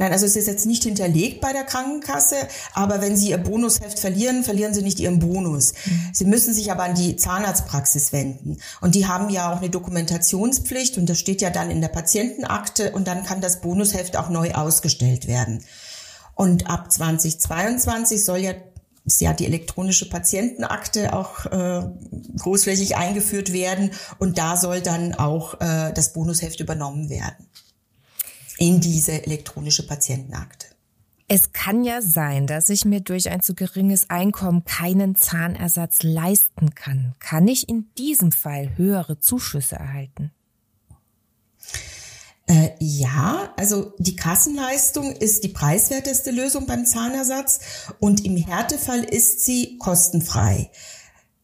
Nein, 0.00 0.12
also 0.12 0.24
es 0.24 0.34
ist 0.34 0.46
jetzt 0.46 0.64
nicht 0.64 0.84
hinterlegt 0.84 1.42
bei 1.42 1.52
der 1.52 1.64
Krankenkasse, 1.64 2.36
aber 2.72 3.02
wenn 3.02 3.18
Sie 3.18 3.28
Ihr 3.28 3.36
Bonusheft 3.36 3.98
verlieren, 3.98 4.44
verlieren 4.44 4.72
Sie 4.72 4.80
nicht 4.80 4.98
Ihren 4.98 5.18
Bonus. 5.18 5.74
Mhm. 5.84 6.10
Sie 6.14 6.24
müssen 6.24 6.54
sich 6.54 6.72
aber 6.72 6.84
an 6.84 6.94
die 6.94 7.16
Zahnarztpraxis 7.16 8.10
wenden. 8.10 8.56
Und 8.80 8.94
die 8.94 9.06
haben 9.06 9.28
ja 9.28 9.52
auch 9.52 9.58
eine 9.58 9.68
Dokumentationspflicht 9.68 10.96
und 10.96 11.04
das 11.04 11.18
steht 11.18 11.42
ja 11.42 11.50
dann 11.50 11.70
in 11.70 11.82
der 11.82 11.88
Patientenakte 11.88 12.92
und 12.92 13.06
dann 13.06 13.26
kann 13.26 13.42
das 13.42 13.60
Bonusheft 13.60 14.16
auch 14.16 14.30
neu 14.30 14.52
ausgestellt 14.52 15.28
werden. 15.28 15.62
Und 16.34 16.70
ab 16.70 16.90
2022 16.90 18.24
soll 18.24 18.38
ja 18.38 18.54
ist 19.04 19.20
ja 19.20 19.34
die 19.34 19.46
elektronische 19.46 20.08
Patientenakte 20.08 21.12
auch 21.12 21.44
äh, 21.46 21.82
großflächig 22.38 22.96
eingeführt 22.96 23.52
werden 23.52 23.90
und 24.18 24.38
da 24.38 24.56
soll 24.56 24.80
dann 24.80 25.14
auch 25.14 25.60
äh, 25.60 25.92
das 25.92 26.14
Bonusheft 26.14 26.60
übernommen 26.60 27.10
werden 27.10 27.50
in 28.60 28.80
diese 28.80 29.24
elektronische 29.24 29.86
Patientenakte. 29.86 30.66
Es 31.26 31.52
kann 31.52 31.82
ja 31.82 32.02
sein, 32.02 32.46
dass 32.46 32.68
ich 32.68 32.84
mir 32.84 33.00
durch 33.00 33.30
ein 33.30 33.40
zu 33.40 33.54
geringes 33.54 34.10
Einkommen 34.10 34.64
keinen 34.64 35.16
Zahnersatz 35.16 36.02
leisten 36.02 36.74
kann. 36.74 37.14
Kann 37.20 37.48
ich 37.48 37.68
in 37.68 37.88
diesem 37.96 38.32
Fall 38.32 38.76
höhere 38.76 39.18
Zuschüsse 39.18 39.76
erhalten? 39.76 40.30
Äh, 42.46 42.70
ja, 42.80 43.54
also 43.56 43.94
die 43.98 44.16
Kassenleistung 44.16 45.12
ist 45.12 45.44
die 45.44 45.48
preiswerteste 45.48 46.30
Lösung 46.30 46.66
beim 46.66 46.84
Zahnersatz 46.84 47.60
und 47.98 48.24
im 48.24 48.36
Härtefall 48.36 49.04
ist 49.04 49.44
sie 49.44 49.78
kostenfrei. 49.78 50.70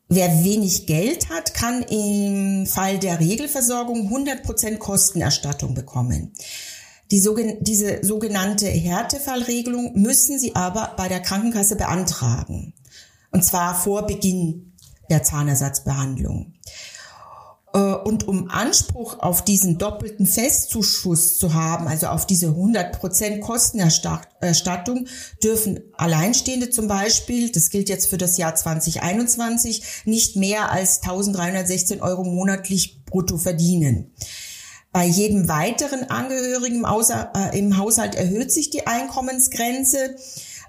Wer 0.08 0.44
wenig 0.44 0.87
Geld 0.87 1.30
hat, 1.30 1.54
kann 1.54 1.82
im 1.82 2.66
Fall 2.66 2.99
der 2.99 3.20
Regelversorgung 3.20 4.12
100% 4.12 4.78
Kostenerstattung 4.78 5.75
bekommen. 5.75 6.32
Die 7.10 7.20
sogen 7.20 7.58
diese 7.60 8.04
sogenannte 8.04 8.66
Härtefallregelung 8.66 9.92
müssen 9.94 10.38
Sie 10.38 10.56
aber 10.56 10.94
bei 10.96 11.08
der 11.08 11.20
Krankenkasse 11.20 11.76
beantragen. 11.76 12.75
Und 13.30 13.44
zwar 13.44 13.75
vor 13.75 14.06
Beginn 14.06 14.72
der 15.08 15.22
Zahnersatzbehandlung. 15.22 16.54
Äh, 17.76 17.78
und 17.78 18.26
um 18.26 18.48
Anspruch 18.50 19.20
auf 19.20 19.44
diesen 19.44 19.78
doppelten 19.78 20.26
Festzuschuss 20.26 21.38
zu 21.38 21.54
haben, 21.54 21.86
also 21.86 22.06
auf 22.08 22.26
diese 22.26 22.48
100% 22.48 23.40
Kostenerstattung, 23.40 25.06
dürfen 25.42 25.80
Alleinstehende 25.96 26.70
zum 26.70 26.88
Beispiel, 26.88 27.52
das 27.52 27.70
gilt 27.70 27.88
jetzt 27.88 28.06
für 28.06 28.18
das 28.18 28.38
Jahr 28.38 28.54
2021, 28.54 29.82
nicht 30.06 30.36
mehr 30.36 30.72
als 30.72 31.02
1316 31.02 32.00
Euro 32.00 32.25
monatlich 32.25 33.04
brutto 33.04 33.36
verdienen. 33.36 34.12
Bei 34.96 35.04
jedem 35.04 35.46
weiteren 35.46 36.08
Angehörigen 36.08 36.86
im, 37.52 37.74
äh, 37.74 37.76
Haushalt 37.76 38.14
erhöht 38.14 38.50
sich 38.50 38.70
die 38.70 38.86
Einkommensgrenze. 38.86 40.16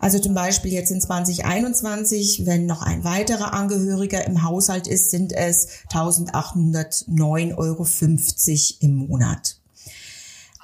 Also 0.01 0.19
zum 0.19 0.33
Beispiel 0.33 0.73
jetzt 0.73 0.91
in 0.91 0.99
2021, 0.99 2.45
wenn 2.45 2.65
noch 2.65 2.81
ein 2.81 3.05
weiterer 3.05 3.53
Angehöriger 3.53 4.27
im 4.27 4.43
Haushalt 4.43 4.85
ist, 4.85 5.11
sind 5.11 5.31
es 5.31 5.69
1809,50 5.93 7.55
Euro 7.57 7.87
im 8.81 8.95
Monat. 8.95 9.61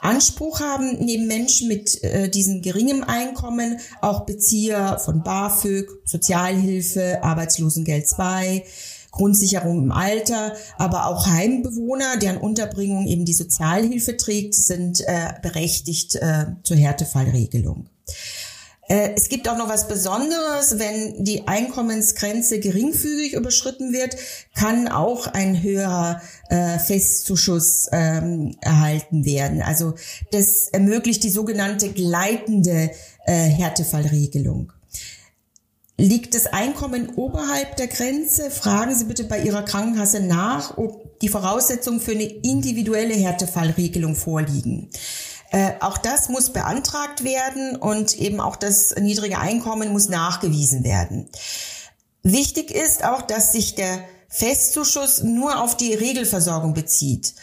Anspruch 0.02 0.60
haben 0.60 0.98
neben 1.00 1.28
Menschen 1.28 1.70
mit 1.70 2.04
äh, 2.04 2.28
diesem 2.28 2.62
geringem 2.62 3.06
Einkommen 3.06 3.80
auch 4.02 4.26
Bezieher 4.26 5.00
von 5.00 5.24
BAföG, 5.24 5.88
Sozialhilfe, 6.04 7.24
Arbeitslosengeld 7.24 8.10
2, 8.10 8.66
Grundsicherung 9.14 9.84
im 9.84 9.92
Alter, 9.92 10.54
aber 10.78 11.06
auch 11.06 11.28
Heimbewohner, 11.28 12.18
deren 12.18 12.38
Unterbringung 12.38 13.06
eben 13.06 13.26
die 13.26 13.34
Sozialhilfe 13.34 14.18
trägt, 14.18 14.56
sind 14.56 15.02
äh, 15.02 15.34
berechtigt 15.42 16.16
äh, 16.16 16.48
zur 16.64 16.78
Härtefallregelung. 16.78 17.88
Äh, 18.90 19.12
es 19.16 19.30
gibt 19.30 19.48
auch 19.48 19.58
noch 19.58 19.70
was 19.70 19.88
Besonderes, 19.88 20.80
wenn 20.80 21.24
die 21.24 21.48
Einkommensgrenze 21.48 22.60
geringfügig 22.60 23.34
überschritten 23.34 23.94
wird, 23.94 24.18
kann 24.56 24.88
auch 24.88 25.28
ein 25.28 25.62
höherer 25.62 26.22
äh, 26.50 26.80
Festzuschuss 26.80 27.90
ähm, 27.92 28.56
erhalten 28.62 29.26
werden. 29.26 29.62
Also 29.62 29.94
das 30.32 30.70
ermöglicht 30.70 31.24
die 31.24 31.30
sogenannte 31.30 31.90
gleitende 31.90 32.90
äh, 33.26 33.34
Härtefallregelung. 33.34 34.74
Liegt 35.98 36.34
das 36.34 36.48
Einkommen 36.48 37.16
oberhalb 37.16 37.76
der 37.78 37.88
Grenze? 37.88 38.50
Fragen 38.50 38.96
Sie 38.96 39.06
bitte 39.06 39.26
bei 39.26 39.40
Ihrer 39.40 39.64
Krankenkasse 39.64 40.22
nach, 40.22 40.78
ob 40.78 41.20
die 41.20 41.30
Voraussetzungen 41.30 42.00
für 42.00 42.12
eine 42.12 42.24
individuelle 42.24 43.14
Härtefallregelung 43.14 44.16
vorliegen. 44.16 44.90
Äh, 45.52 45.74
auch 45.82 46.00
das 46.00 46.30
muss 46.30 46.52
beantragt 46.52 47.24
werden 47.24 47.76
und 47.76 48.18
eben 48.18 48.40
auch 48.40 48.56
das 48.56 48.96
niedrige 48.96 49.38
Einkommen 49.38 49.92
muss 49.92 50.10
nachgewiesen 50.10 50.84
werden. 50.84 51.30
Wichtig 52.24 52.72
ist 52.72 53.04
auch, 53.04 53.22
dass 53.22 53.52
sich 53.52 53.76
der 53.76 54.04
Festzuschuss 54.30 55.22
nur 55.22 55.62
auf 55.62 55.78
die 55.78 55.94
Regelversorgung 55.94 56.74
bezieht. 56.74 57.36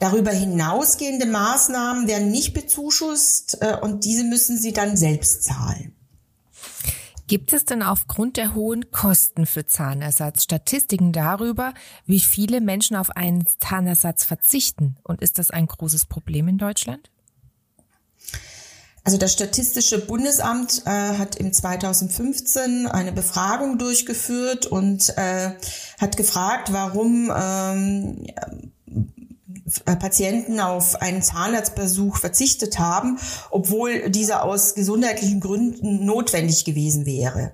Darüber 0.00 0.30
hinausgehende 0.30 1.26
Maßnahmen 1.26 2.08
werden 2.08 2.30
nicht 2.30 2.54
bezuschusst 2.54 3.58
äh, 3.60 3.76
und 3.78 4.06
diese 4.06 4.24
müssen 4.24 4.56
Sie 4.56 4.72
dann 4.72 4.96
selbst 4.96 5.44
zahlen. 5.44 5.94
Gibt 7.30 7.52
es 7.52 7.64
denn 7.64 7.84
aufgrund 7.84 8.36
der 8.38 8.56
hohen 8.56 8.90
Kosten 8.90 9.46
für 9.46 9.64
Zahnersatz 9.64 10.42
Statistiken 10.42 11.12
darüber, 11.12 11.74
wie 12.04 12.18
viele 12.18 12.60
Menschen 12.60 12.96
auf 12.96 13.10
einen 13.10 13.46
Zahnersatz 13.60 14.24
verzichten? 14.24 14.96
Und 15.04 15.22
ist 15.22 15.38
das 15.38 15.52
ein 15.52 15.68
großes 15.68 16.06
Problem 16.06 16.48
in 16.48 16.58
Deutschland? 16.58 17.08
Also 19.04 19.16
das 19.16 19.32
Statistische 19.32 20.04
Bundesamt 20.04 20.82
äh, 20.86 20.90
hat 20.90 21.36
im 21.36 21.52
2015 21.52 22.88
eine 22.88 23.12
Befragung 23.12 23.78
durchgeführt 23.78 24.66
und 24.66 25.16
äh, 25.16 25.52
hat 26.00 26.16
gefragt, 26.16 26.72
warum 26.72 27.32
ähm, 27.32 28.24
äh, 28.26 28.32
Patienten 29.84 30.60
auf 30.60 31.00
einen 31.00 31.22
Zahnarztbesuch 31.22 32.16
verzichtet 32.16 32.78
haben, 32.78 33.18
obwohl 33.50 34.10
dieser 34.10 34.44
aus 34.44 34.74
gesundheitlichen 34.74 35.40
Gründen 35.40 36.04
notwendig 36.04 36.64
gewesen 36.64 37.06
wäre. 37.06 37.52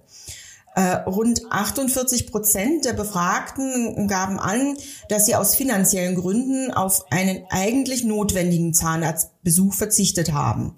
Äh, 0.76 0.96
rund 1.06 1.40
48 1.50 2.30
Prozent 2.30 2.84
der 2.84 2.92
Befragten 2.92 4.08
gaben 4.08 4.38
an, 4.38 4.76
dass 5.08 5.24
sie 5.24 5.34
aus 5.34 5.54
finanziellen 5.54 6.16
Gründen 6.16 6.70
auf 6.70 7.10
einen 7.10 7.44
eigentlich 7.48 8.04
notwendigen 8.04 8.74
Zahnarztbesuch 8.74 9.72
verzichtet 9.72 10.32
haben. 10.32 10.74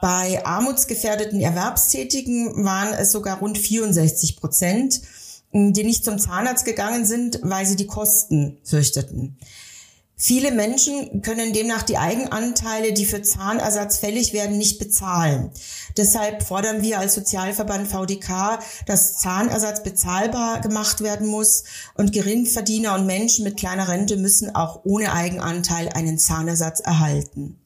Bei 0.00 0.44
armutsgefährdeten 0.46 1.40
Erwerbstätigen 1.40 2.64
waren 2.64 2.94
es 2.94 3.12
sogar 3.12 3.40
rund 3.40 3.58
64 3.58 4.38
Prozent, 4.38 5.02
die 5.52 5.84
nicht 5.84 6.04
zum 6.04 6.18
Zahnarzt 6.18 6.64
gegangen 6.64 7.04
sind, 7.04 7.40
weil 7.42 7.66
sie 7.66 7.76
die 7.76 7.86
Kosten 7.86 8.56
fürchteten. 8.64 9.36
Viele 10.22 10.52
Menschen 10.52 11.22
können 11.22 11.54
demnach 11.54 11.82
die 11.82 11.96
Eigenanteile, 11.96 12.92
die 12.92 13.06
für 13.06 13.22
Zahnersatz 13.22 13.96
fällig 13.96 14.34
werden, 14.34 14.58
nicht 14.58 14.78
bezahlen. 14.78 15.50
Deshalb 15.96 16.42
fordern 16.42 16.82
wir 16.82 16.98
als 16.98 17.14
Sozialverband 17.14 17.88
VDK, 17.88 18.58
dass 18.84 19.16
Zahnersatz 19.16 19.82
bezahlbar 19.82 20.60
gemacht 20.60 21.00
werden 21.00 21.26
muss 21.26 21.64
und 21.94 22.12
Geringverdiener 22.12 22.96
und 22.96 23.06
Menschen 23.06 23.44
mit 23.44 23.56
kleiner 23.56 23.88
Rente 23.88 24.18
müssen 24.18 24.54
auch 24.54 24.82
ohne 24.84 25.14
Eigenanteil 25.14 25.88
einen 25.88 26.18
Zahnersatz 26.18 26.80
erhalten. 26.80 27.56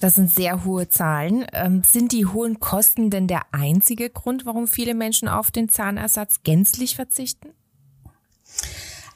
Das 0.00 0.14
sind 0.14 0.34
sehr 0.34 0.64
hohe 0.64 0.88
Zahlen. 0.88 1.44
Ähm, 1.52 1.82
sind 1.84 2.12
die 2.12 2.24
hohen 2.24 2.60
Kosten 2.60 3.10
denn 3.10 3.28
der 3.28 3.42
einzige 3.52 4.08
Grund, 4.08 4.46
warum 4.46 4.68
viele 4.68 4.94
Menschen 4.94 5.28
auf 5.28 5.50
den 5.50 5.68
Zahnersatz 5.68 6.40
gänzlich 6.44 6.96
verzichten? 6.96 7.50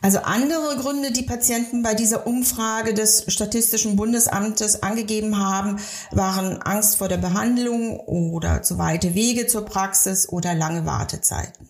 Also 0.03 0.19
andere 0.19 0.76
Gründe, 0.76 1.11
die 1.11 1.23
Patienten 1.23 1.83
bei 1.83 1.95
dieser 1.95 2.26
Umfrage 2.26 2.95
des 2.95 3.25
Statistischen 3.33 3.97
Bundesamtes 3.97 4.83
angegeben 4.83 5.38
haben, 5.38 5.79
waren 6.11 6.61
Angst 6.62 6.97
vor 6.97 7.09
der 7.09 7.17
Behandlung 7.17 7.99
oder 7.99 8.62
zu 8.62 8.79
weite 8.79 9.15
Wege 9.15 9.47
zur 9.47 9.65
Praxis 9.65 10.29
oder 10.29 10.55
lange 10.55 10.85
Wartezeiten. 10.85 11.69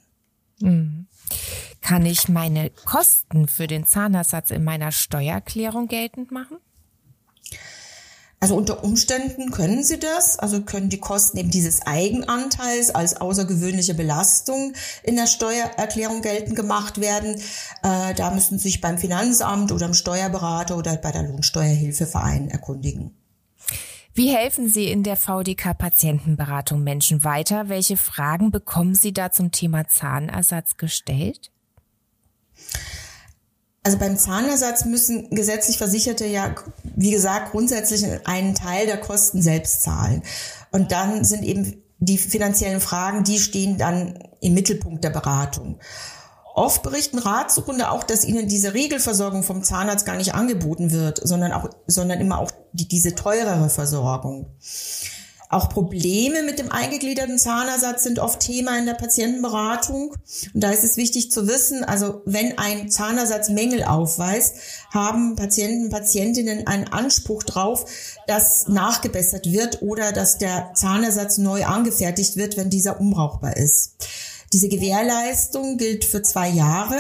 Mhm. 0.61 1.07
Kann 1.81 2.05
ich 2.05 2.29
meine 2.29 2.71
Kosten 2.71 3.47
für 3.47 3.69
den 3.69 3.87
Zahnersatz 3.87 4.51
in 4.51 4.65
meiner 4.65 4.91
Steuererklärung 4.91 5.87
geltend 5.87 6.33
machen? 6.33 6.59
Also 8.39 8.55
unter 8.55 8.85
Umständen 8.85 9.51
können 9.51 9.83
sie 9.83 9.99
das, 9.99 10.39
also 10.39 10.61
können 10.61 10.91
die 10.91 11.01
Kosten 11.01 11.39
eben 11.39 11.51
dieses 11.51 11.83
Eigenanteils 11.83 12.95
als 12.95 13.19
außergewöhnliche 13.19 13.95
Belastung 13.95 14.75
in 15.03 15.17
der 15.17 15.27
Steuererklärung 15.27 16.21
geltend 16.21 16.55
gemacht 16.55 17.01
werden. 17.01 17.41
Äh, 17.83 18.15
da 18.15 18.31
müssen 18.33 18.59
sie 18.59 18.65
sich 18.65 18.81
beim 18.83 18.99
Finanzamt 18.99 19.73
oder 19.73 19.87
im 19.87 19.95
Steuerberater 19.95 20.77
oder 20.77 20.97
bei 20.97 21.13
der 21.13 21.23
Lohnsteuerhilfeverein 21.23 22.51
erkundigen. 22.51 23.17
Wie 24.13 24.35
helfen 24.35 24.69
Sie 24.69 24.91
in 24.91 25.03
der 25.03 25.17
VDK 25.17 25.77
Patientenberatung 25.77 26.83
Menschen 26.83 27.23
weiter? 27.23 27.69
Welche 27.69 27.99
Fragen 27.99 28.51
bekommen 28.51 28.95
Sie 28.95 29.13
da 29.13 29.31
zum 29.31 29.53
Thema 29.53 29.89
Zahnersatz 29.89 30.79
gestellt? 30.79 31.51
Also 33.83 33.99
beim 33.99 34.17
Zahnersatz 34.17 34.85
müssen 34.85 35.31
gesetzlich 35.31 35.79
Versicherte 35.79 36.27
ja, 36.27 36.55
wie 36.97 37.11
gesagt, 37.11 37.53
grundsätzlich 37.53 38.05
einen 38.27 38.55
Teil 38.55 38.87
der 38.87 38.99
Kosten 38.99 39.43
selbst 39.43 39.83
zahlen. 39.83 40.23
Und 40.73 40.93
dann 40.93 41.25
sind 41.25 41.45
eben 41.45 41.83
die 41.99 42.19
finanziellen 42.19 42.81
Fragen, 42.81 43.23
die 43.23 43.39
stehen 43.39 43.79
dann 43.79 44.19
im 44.41 44.55
Mittelpunkt 44.55 45.05
der 45.05 45.11
Beratung. 45.11 45.79
Oft 46.55 46.83
berichten 46.83 47.19
Ratsuchende 47.19 47.91
auch, 47.91 48.03
dass 48.03 48.25
ihnen 48.25 48.49
diese 48.49 48.73
Regelversorgung 48.73 49.43
vom 49.43 49.63
Zahnarzt 49.63 50.07
gar 50.07 50.17
nicht 50.17 50.35
angeboten 50.35 50.91
wird, 50.91 51.21
sondern 51.23 51.53
auch, 51.53 51.69
sondern 51.87 52.19
immer 52.19 52.39
auch 52.39 52.51
die, 52.73 52.89
diese 52.89 53.15
teurere 53.15 53.69
Versorgung. 53.69 54.47
Auch 55.49 55.69
Probleme 55.69 56.43
mit 56.43 56.59
dem 56.59 56.73
eingegliederten 56.73 57.39
Zahnersatz 57.39 58.03
sind 58.03 58.19
oft 58.19 58.41
Thema 58.41 58.79
in 58.79 58.87
der 58.87 58.95
Patientenberatung. 58.95 60.11
Und 60.11 60.61
da 60.61 60.71
ist 60.71 60.83
es 60.83 60.97
wichtig 60.97 61.31
zu 61.31 61.47
wissen, 61.47 61.85
also 61.85 62.23
wenn 62.25 62.59
ein 62.59 62.91
Zahnersatz 62.91 63.49
Mängel 63.49 63.85
aufweist, 63.85 64.57
haben 64.91 65.37
Patienten, 65.37 65.91
Patientinnen 65.91 66.67
einen 66.67 66.89
Anspruch 66.89 67.45
drauf, 67.45 67.85
dass 68.27 68.67
nachgebessert 68.67 69.51
wird 69.53 69.83
oder 69.83 70.13
dass 70.13 70.39
der 70.39 70.73
Zahnersatz 70.75 71.39
neu 71.39 71.65
angefertigt 71.65 72.37
wird, 72.37 72.57
wenn 72.57 72.71
dieser 72.71 73.01
unbrauchbar 73.01 73.57
ist. 73.57 73.95
Diese 74.53 74.69
Gewährleistung 74.69 75.77
gilt 75.77 76.05
für 76.05 76.23
zwei 76.23 76.49
Jahre 76.49 76.97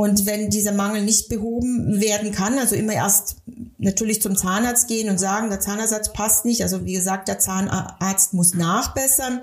und 0.00 0.24
wenn 0.24 0.48
dieser 0.48 0.72
Mangel 0.72 1.04
nicht 1.04 1.28
behoben 1.28 2.00
werden 2.00 2.32
kann, 2.32 2.58
also 2.58 2.74
immer 2.74 2.94
erst 2.94 3.36
natürlich 3.76 4.22
zum 4.22 4.34
Zahnarzt 4.34 4.88
gehen 4.88 5.10
und 5.10 5.20
sagen, 5.20 5.50
der 5.50 5.60
Zahnersatz 5.60 6.14
passt 6.14 6.46
nicht. 6.46 6.62
Also 6.62 6.86
wie 6.86 6.94
gesagt, 6.94 7.28
der 7.28 7.38
Zahnarzt 7.38 8.32
muss 8.32 8.54
nachbessern. 8.54 9.40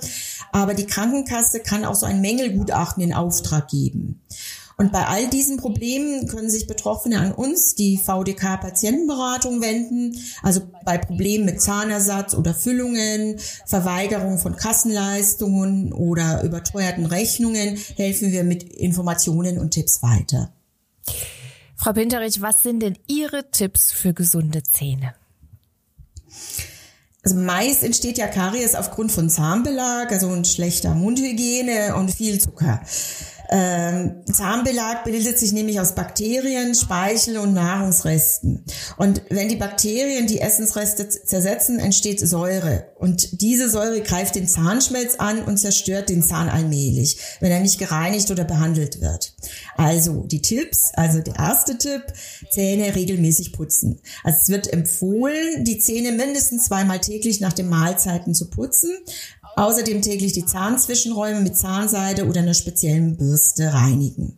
Aber 0.51 0.73
die 0.73 0.87
Krankenkasse 0.87 1.59
kann 1.59 1.85
auch 1.85 1.93
so 1.93 2.07
ein 2.07 2.21
Mängelgutachten 2.21 3.03
in 3.03 3.13
Auftrag 3.13 3.67
geben. 3.67 4.19
Und 4.79 4.91
bei 4.91 5.07
all 5.07 5.27
diesen 5.27 5.57
Problemen 5.57 6.27
können 6.27 6.51
sich 6.51 6.67
Betroffene 6.67 7.19
an 7.19 7.31
uns, 7.31 7.74
die 7.74 7.98
VDK 7.98 8.57
Patientenberatung, 8.62 9.60
wenden. 9.60 10.15
Also 10.43 10.62
bei 10.86 11.00
Problemen 11.00 11.46
mit 11.46 11.60
Zahnersatz 11.60 12.36
oder 12.36 12.53
Füllungen, 12.53 13.39
Verweigerung 13.65 14.38
von 14.38 14.55
Kassenleistungen 14.55 15.93
oder 15.93 16.43
überteuerten 16.43 17.07
Rechnungen 17.07 17.75
helfen 17.96 18.31
wir 18.31 18.43
mit 18.43 18.63
Informationen 18.63 19.57
und 19.57 19.72
Tipps 19.72 20.03
weiter. 20.03 20.53
Frau 21.75 21.93
Pinterich, 21.93 22.41
was 22.41 22.62
sind 22.62 22.81
denn 22.81 23.00
Ihre 23.07 23.50
Tipps 23.50 23.91
für 23.91 24.13
gesunde 24.13 24.62
Zähne? 24.62 25.15
Also 27.24 27.36
meist 27.36 27.84
entsteht 27.84 28.17
ja 28.17 28.27
Karies 28.27 28.74
aufgrund 28.74 29.12
von 29.12 29.29
Zahnbelag, 29.29 30.12
also 30.12 30.27
und 30.27 30.48
schlechter 30.48 30.93
Mundhygiene 30.96 31.96
und 31.96 32.10
viel 32.10 32.39
Zucker. 32.39 32.81
Ähm, 33.49 34.23
Zahnbelag 34.31 35.03
bildet 35.03 35.39
sich 35.39 35.53
nämlich 35.53 35.79
aus 35.79 35.95
Bakterien, 35.95 36.75
Speichel 36.75 37.37
und 37.37 37.53
Nahrungsresten. 37.53 38.65
Und 38.97 39.21
wenn 39.29 39.49
die 39.49 39.55
Bakterien 39.55 40.27
die 40.27 40.41
Essensreste 40.41 41.07
zersetzen, 41.07 41.79
entsteht 41.79 42.19
Säure. 42.19 42.88
Und 42.95 43.41
diese 43.41 43.69
Säure 43.69 44.01
greift 44.01 44.36
den 44.36 44.47
Zahnschmelz 44.47 45.15
an 45.15 45.43
und 45.43 45.57
zerstört 45.57 46.10
den 46.10 46.23
Zahn 46.23 46.49
allmählich, 46.49 47.17
wenn 47.39 47.51
er 47.51 47.60
nicht 47.60 47.79
gereinigt 47.79 48.31
oder 48.31 48.43
behandelt 48.43 49.01
wird. 49.01 49.33
Also 49.77 50.23
die 50.23 50.41
Tipps, 50.41 50.91
also 50.93 51.21
der 51.21 51.36
erste 51.36 51.77
Tipp, 51.77 52.03
Zähne 52.51 52.95
regelmäßig 52.95 53.53
putzen. 53.53 54.01
Also 54.23 54.39
es 54.41 54.49
wird 54.49 54.73
empfohlen, 54.73 55.63
die 55.63 55.79
Zähne 55.79 56.12
mindestens 56.12 56.65
zweimal 56.65 56.99
täglich 56.99 57.39
nach 57.39 57.53
den 57.53 57.69
Mahlzeiten 57.69 58.33
zu 58.33 58.49
putzen. 58.49 58.91
Außerdem 59.58 60.04
täglich 60.04 60.34
die 60.34 60.46
Zahnzwischenräume 60.46 61.41
mit 61.41 61.58
Zahnseide 61.58 62.28
oder 62.28 62.41
einer 62.41 62.54
speziellen 62.54 63.17
Bürste 63.17 63.74
reinigen. 63.74 64.38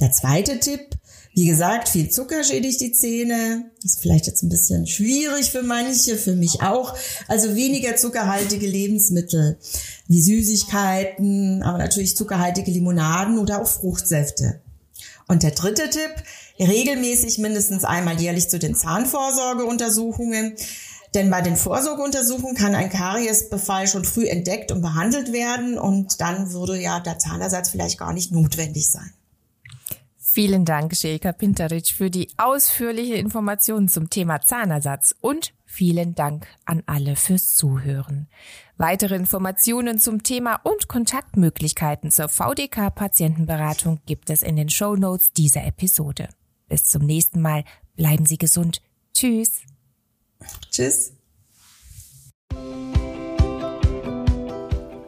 Der 0.00 0.10
zweite 0.10 0.58
Tipp, 0.58 0.96
wie 1.34 1.44
gesagt, 1.44 1.90
viel 1.90 2.08
Zucker 2.08 2.42
schädigt 2.42 2.80
die 2.80 2.92
Zähne. 2.92 3.70
Das 3.82 3.92
ist 3.92 4.00
vielleicht 4.00 4.26
jetzt 4.26 4.42
ein 4.42 4.48
bisschen 4.48 4.86
schwierig 4.86 5.50
für 5.50 5.62
manche, 5.62 6.16
für 6.16 6.34
mich 6.34 6.62
auch. 6.62 6.96
Also 7.28 7.56
weniger 7.56 7.96
zuckerhaltige 7.96 8.66
Lebensmittel 8.66 9.58
wie 10.06 10.22
Süßigkeiten, 10.22 11.62
aber 11.62 11.76
natürlich 11.76 12.16
zuckerhaltige 12.16 12.70
Limonaden 12.70 13.38
oder 13.38 13.60
auch 13.60 13.68
Fruchtsäfte. 13.68 14.62
Und 15.26 15.42
der 15.42 15.50
dritte 15.50 15.90
Tipp, 15.90 16.14
regelmäßig 16.58 17.36
mindestens 17.36 17.84
einmal 17.84 18.18
jährlich 18.18 18.48
zu 18.48 18.58
den 18.58 18.74
Zahnvorsorgeuntersuchungen. 18.74 20.56
Denn 21.14 21.30
bei 21.30 21.40
den 21.40 21.56
Vorsorgeuntersuchungen 21.56 22.56
kann 22.56 22.74
ein 22.74 22.90
Kariesbefall 22.90 23.86
schon 23.86 24.04
früh 24.04 24.26
entdeckt 24.26 24.72
und 24.72 24.82
behandelt 24.82 25.32
werden 25.32 25.78
und 25.78 26.20
dann 26.20 26.52
würde 26.52 26.78
ja 26.78 27.00
der 27.00 27.18
Zahnersatz 27.18 27.70
vielleicht 27.70 27.98
gar 27.98 28.12
nicht 28.12 28.30
notwendig 28.32 28.90
sein. 28.90 29.12
Vielen 30.30 30.64
Dank, 30.64 30.94
Shelka 30.94 31.32
Pinteric, 31.32 31.88
für 31.88 32.10
die 32.10 32.28
ausführliche 32.36 33.14
Information 33.14 33.88
zum 33.88 34.10
Thema 34.10 34.40
Zahnersatz 34.42 35.14
und 35.20 35.54
vielen 35.64 36.14
Dank 36.14 36.46
an 36.64 36.82
alle 36.86 37.16
fürs 37.16 37.54
Zuhören. 37.54 38.28
Weitere 38.76 39.16
Informationen 39.16 39.98
zum 39.98 40.22
Thema 40.22 40.60
und 40.62 40.86
Kontaktmöglichkeiten 40.86 42.10
zur 42.10 42.28
VDK 42.28 42.94
Patientenberatung 42.94 44.00
gibt 44.06 44.30
es 44.30 44.42
in 44.42 44.54
den 44.54 44.68
Show 44.68 44.94
Notes 44.94 45.32
dieser 45.32 45.64
Episode. 45.64 46.28
Bis 46.68 46.84
zum 46.84 47.04
nächsten 47.04 47.40
Mal. 47.40 47.64
Bleiben 47.96 48.26
Sie 48.26 48.38
gesund. 48.38 48.80
Tschüss. 49.14 49.62
Tschüss. 50.70 51.12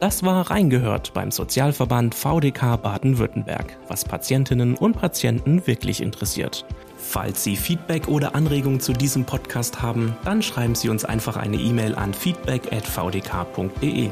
Das 0.01 0.23
war 0.23 0.49
Reingehört 0.49 1.13
beim 1.13 1.29
Sozialverband 1.29 2.15
VDK 2.15 2.81
Baden-Württemberg, 2.81 3.77
was 3.87 4.03
Patientinnen 4.03 4.75
und 4.75 4.93
Patienten 4.93 5.67
wirklich 5.67 6.01
interessiert. 6.01 6.65
Falls 6.97 7.43
Sie 7.43 7.55
Feedback 7.55 8.07
oder 8.07 8.33
Anregungen 8.33 8.79
zu 8.79 8.93
diesem 8.93 9.25
Podcast 9.25 9.79
haben, 9.83 10.17
dann 10.25 10.41
schreiben 10.41 10.73
Sie 10.73 10.89
uns 10.89 11.05
einfach 11.05 11.37
eine 11.37 11.57
E-Mail 11.57 11.93
an 11.93 12.15
feedback.vdk.de. 12.15 14.09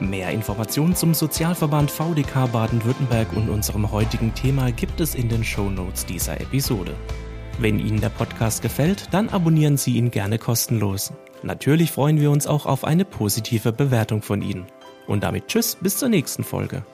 Mehr 0.00 0.30
Informationen 0.30 0.96
zum 0.96 1.12
Sozialverband 1.12 1.90
VDK 1.90 2.50
Baden-Württemberg 2.50 3.34
und 3.34 3.50
unserem 3.50 3.92
heutigen 3.92 4.32
Thema 4.34 4.72
gibt 4.72 5.00
es 5.00 5.14
in 5.14 5.28
den 5.28 5.44
Show 5.44 5.68
Notes 5.68 6.06
dieser 6.06 6.40
Episode. 6.40 6.94
Wenn 7.58 7.78
Ihnen 7.78 8.02
der 8.02 8.10
Podcast 8.10 8.60
gefällt, 8.60 9.08
dann 9.12 9.30
abonnieren 9.30 9.78
Sie 9.78 9.96
ihn 9.96 10.10
gerne 10.10 10.38
kostenlos. 10.38 11.12
Natürlich 11.42 11.90
freuen 11.90 12.20
wir 12.20 12.30
uns 12.30 12.46
auch 12.46 12.66
auf 12.66 12.84
eine 12.84 13.06
positive 13.06 13.72
Bewertung 13.72 14.20
von 14.20 14.42
Ihnen. 14.42 14.66
Und 15.06 15.22
damit 15.22 15.48
Tschüss, 15.48 15.76
bis 15.80 15.96
zur 15.96 16.10
nächsten 16.10 16.44
Folge. 16.44 16.84